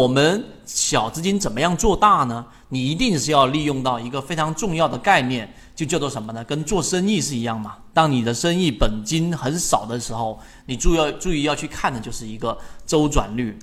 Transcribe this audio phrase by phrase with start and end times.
[0.00, 2.46] 我们小资金怎么样做大呢？
[2.70, 6.42] 你一定是要利用到一个非常重要的概念，就叫做什么呢？
[6.44, 7.76] 跟做生意是一样嘛。
[7.92, 13.58] 当你的生意本金很少的时候，你注要注意要去看的就是一个周转率。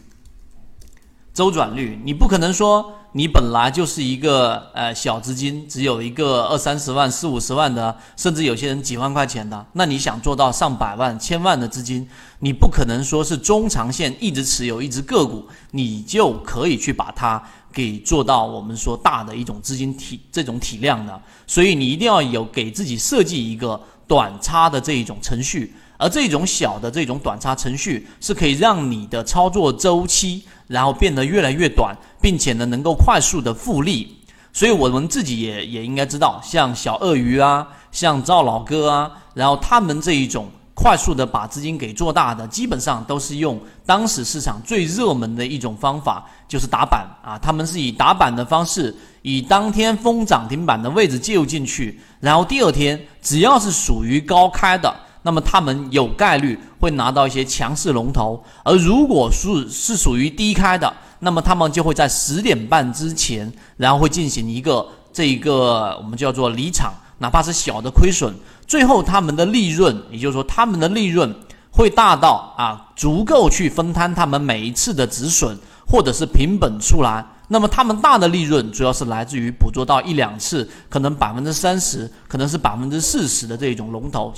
[1.34, 12.08] 周转率，你不可能说你本来就是一个呃小资金，只有一个二三十万、四五十万的，甚至有些人几万块钱的，那你想做到上百万、千万的资金，
[12.40, 17.41] 你不可能说是中长线一直持有一只个股，你就可以去把它
[17.73, 21.20] 给做到我们说大的一种资金体这种体量的。
[21.48, 30.44] 所以你一定要有给自己设计一个短差的这一种程序，而这种小的这种短差程序是可以让你的操作周期。
[30.68, 34.18] 然后变得越来越短，并且呢能够快速的复利，
[34.52, 54.93] 所以我们自己也也应该知道，像小鳄鱼啊，像赵老哥啊，然后他们这一种快速的把资金给做大的，基本上都是用当时市场最热门的一种方法，就是打板啊，他们是以打板的方式，以当天封涨停板的位置介入进去，然后第二天只要是属于高开的。
[55.28, 68.33] 那么他们有概率会拿到一些强势龙头，而如果是是属于低开的，那么他们就会在十点半之前，然后会进行一个这一个我们叫做离场，哪怕是小的亏损，
[68.66, 71.36] 最后他们的利润，也就是说他们的利润
[71.72, 77.25] 会大到啊足够去分摊他们每一次的止损或者是平本出来。
[77.50, 84.33] 那么他们大的利润主要是来自于捕捉到一两次，可能百分之三十，可能是百分之四十的这种龙头。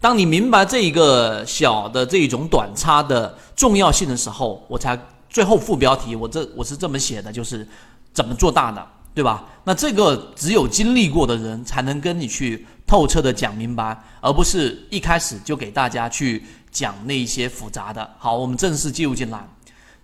[0.00, 4.96] 当你明白这一个小的这一种短差的重要性的时候，我才
[5.28, 7.66] 最后副标题我这我是这么写的，就是
[8.12, 9.44] 怎么做大的，对吧？
[9.64, 18.08] 那这个只有经历过的人才能跟你去透彻的讲明白，而不是一开始就给大家去讲那些复杂的。
[18.18, 19.44] 好，我们正式进入进来。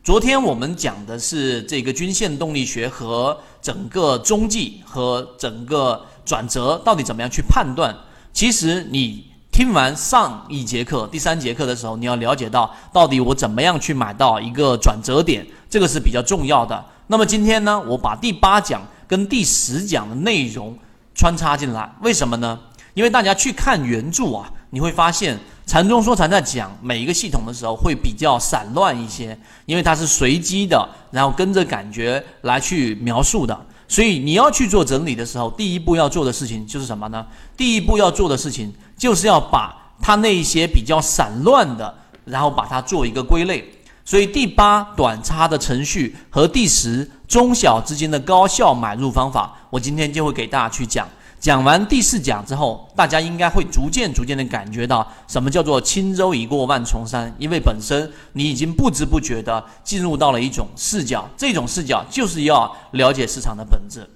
[0.02, 7.96] 昨天我们讲的是这个均线动力学和整个中继和整个转折到底怎么样去判断。
[8.32, 9.32] 其实你。
[9.54, 16.84] 听完上一节课、第三节课的时候，你要了解到到底我怎么样去买到一个转折点，这个是比较重要的。
[17.06, 20.76] 那么今天呢，我把第八讲跟第十讲的内容
[21.14, 22.58] 穿插进来，为什么呢？
[22.94, 33.56] 因为大家去看原著啊，你会发现禅中说禅在讲每一个系统的时候会比较散乱一些，因为它是随机的，然后跟着感觉来去描述的。
[33.86, 37.26] 所以你要去做整理的时候，第一步要做的事情就是什么呢？
[37.56, 43.72] 第一步要做的事情就是要把它那一些比较散乱的，然后把它做一个归类。
[44.04, 51.08] 所以第八短差的程序和第十中小资金的高效买入方法，我今天就会给大家去讲。
[51.44, 64.08] 讲完第四讲之后，大家应该会逐渐逐渐的感觉到什么叫做轻舟已过万重山，因为本身你已经不知不觉的进入到了一种视角，这种视角就是要了解市场的本质。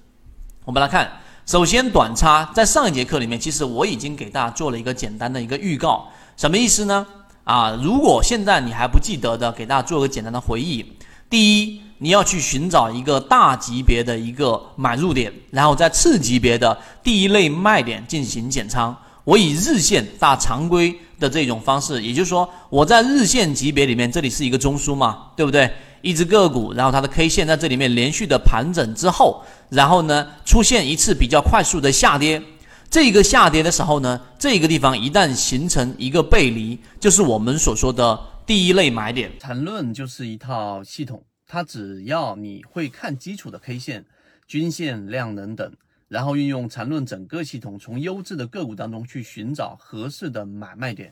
[0.65, 1.07] 我们来看，
[1.45, 7.05] 首先短差在上一节课里面，其实我已经给大家做了一个简单的一个预告，什么意思呢？
[7.43, 10.83] 啊，如果现在你还不记得的，给大家做个简单的回忆。
[11.29, 11.79] 第一。
[11.99, 18.95] 你要去寻找一个大级别的一个买入点，然后在次级别的第一类卖点进行减仓。
[19.25, 25.69] 我以日线大常规的这种方式，也就是说，我在日线级别里面，这里是一个中枢嘛，对不对？
[26.01, 32.41] 一只个股，然后它的 K 线在这里面连续的盘整之后，然后呢出现一次比较快速的下跌。
[32.89, 39.29] 这个下跌的时候呢，这个地方一旦形成一个背离，就是我们所说的第一类买点。
[39.39, 41.21] 缠论就是一套系统。
[41.51, 44.05] 它只要你会看基础的 K 线、
[44.47, 45.73] 均线、量能等，
[46.07, 51.11] 然后运用缠论整个系统，从优质的个股当中去寻找合适的买卖点。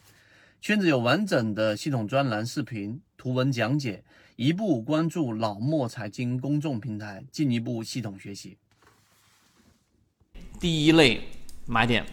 [0.62, 4.04] 圈子有完整的系统专栏、视频、图文讲解，
[4.36, 8.56] 一步关注老莫财经公众平台，进一步系统学习。
[10.60, 11.24] 第一类
[11.66, 12.06] 买点，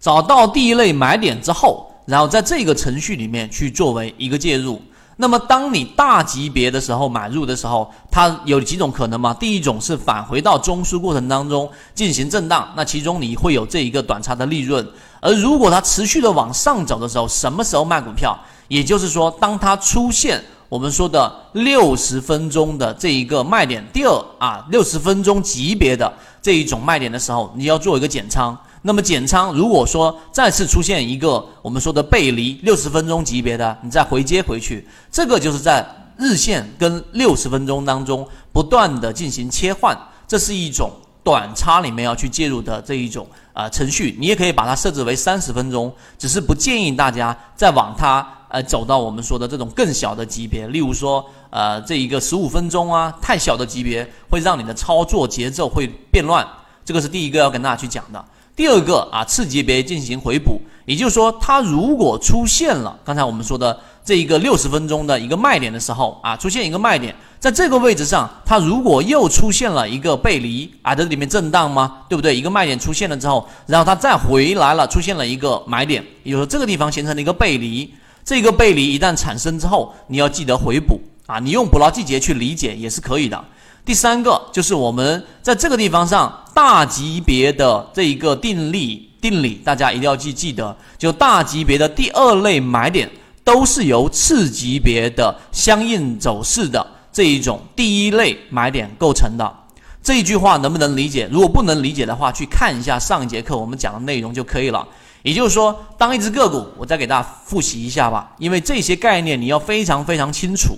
[0.00, 4.82] 找到第一类买点之后，然后在这个程序里面去作为一个介入。
[5.18, 9.32] 那么，当你大级别的时候买入的时候，它有几种可能嘛？
[9.32, 14.86] 第一种是返回到中枢过程当中进行震荡，那其中你会有这一个短差的利润。
[15.20, 18.38] 而如果它持续的往上走的时候，什么时候卖股票？
[18.68, 28.54] 也就是说，当它出现我们说的六十分钟的这一个卖点，第二啊，六十分钟级别的这一种卖点的时候，你要做一个减仓。
[28.86, 35.84] 那么减仓，如果说再次出现一个我们说的背离六十分钟级别的，你再回接回去，这个就是在
[36.16, 39.98] 日线跟六十分钟当中不断的进行切换，
[40.28, 40.88] 这是一种
[41.24, 44.16] 短差里面要去介入的这一种啊程序。
[44.20, 56.46] 你也可以把它设置为三十分钟，只是不建议大家再往它呃走到我们说的这种更小的级别，例如说呃这一个十五分钟啊，太小的级别会让你的操作节奏会变乱，
[56.84, 58.24] 这个是第一个要跟大家去讲的。
[58.56, 71.98] 第二个啊，次级别进行回补，也就是说，它如果出现了刚才我们说的这一个六十分钟的一个卖点的时候啊，出现一个卖点，在这个位置上，它如果又出现了一个背离啊，在里面震荡吗？
[72.08, 72.34] 对不对？
[72.34, 77.92] 一个卖点出现了之后，然后它再回来了，出现了一个买点，也就是说这个地方形成了一个背离，
[78.24, 83.44] 这个背离一旦产生之后，你要记得回补啊，你用捕捞季节去理解也是可以的。
[83.86, 93.08] 第三个就是我们在这个地方上大级别的这一个定力定理，大家一定要记记得，就大级别的第二类买点
[93.44, 99.54] 都是由次级别的相应走势的这一种第一类买点构成的。
[100.02, 101.28] 这一句话能不能理解？
[101.30, 104.86] 如果不能理解的话，去看一下上一节课我们讲的内容就可以了。
[105.22, 110.76] 也就是说，当一只个股，我再给大家复习一下吧，因为这些概念你要非常非常清楚，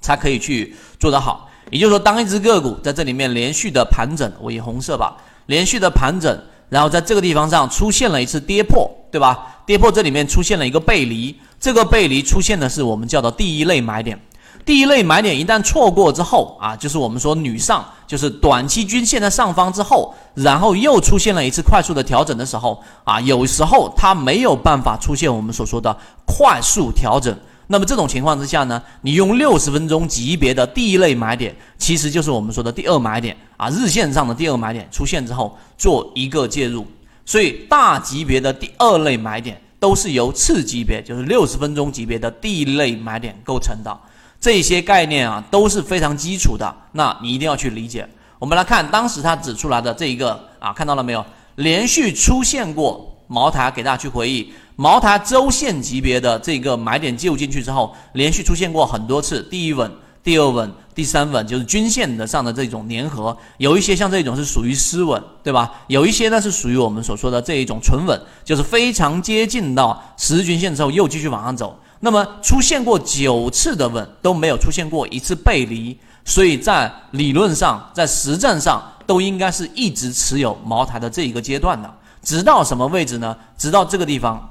[0.00, 1.50] 才可以去做得好。
[1.70, 5.16] 也就是说，当一只个股在这里面连续的盘整，我以红色吧，
[5.46, 6.38] 连续的盘整，
[6.68, 9.62] 然后在这个地方上出现了一次跌破，对吧？
[9.66, 14.20] 跌破这里面出现了一个背离，这个背离出现的是我们叫做第一类买点。
[14.64, 25.94] 第一类买点一旦错过之后啊，就是我们说女上，就是短期均线的上方之后，然后又出现了一次快速的调整的时候啊，有时候它没有办法出现我们所说的
[26.26, 27.36] 快速调整。
[27.66, 36.86] 那么这种情况之下呢，你用六十分钟级别的第一类买点，其实就是我们说的第二买点啊，日线上的第二买点出现之后做一个介入。
[37.24, 43.98] 所以大级别的第二类买点都是由次级别，就是六十分钟级别的第一类买点构成的。
[44.38, 48.06] 这些概念啊都是非常基础的，那你一定要去理解。
[48.38, 51.24] 我们来看当时他指出来的这一个啊，看到了没有？
[51.56, 54.52] 连续出现过茅台，给大家去回忆。
[54.76, 59.88] 茅台周线级别的这个买点介入进去之后，连续出现过很多次，第一稳、
[60.20, 65.70] 第二稳、第三稳，就是均线的上的这种粘合，有一些像这种是属于失稳，对吧？
[65.86, 71.78] 有一些呢是属于我们所说的这一种纯稳，就是非常接近到十日均线之后又继续往上走。
[72.00, 81.88] 那么出现过九次的稳都没有出现过一次背离，所以在理论上，在实战上都应该是一直持有茅台的这一个阶段的，
[82.22, 83.36] 直到什么位置呢？
[83.56, 84.50] 直到这个地方。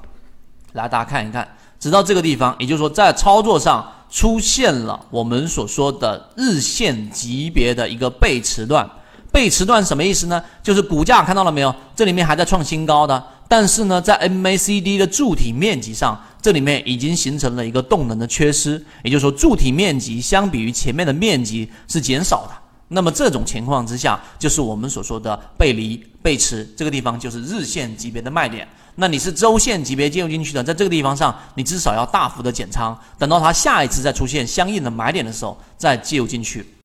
[0.74, 1.46] 来，大家看一看，
[1.78, 8.88] 直到这个地方，也就是说，在操作上出现了我们所说的日线级别的一个背驰段。
[9.32, 10.42] 背驰段什么意思呢？
[10.64, 11.72] 就是股价看到了没有？
[11.94, 22.63] 这里面还在创新高的，但是呢，在 MACD 的柱体面积上，这里面已经形成了一个动能的缺失，也就是说，柱体面积相比于前面的面积是减少的。
[22.88, 28.66] 那么这种情况之下，就是我们所说的背离背驰，这个地方就是日线级别的卖点。
[28.96, 36.64] 那你是周线级别介入进去的，在这个地方上，你至少要大幅的减仓，等到它下一次再出现相应的买点的时候，再介入进去。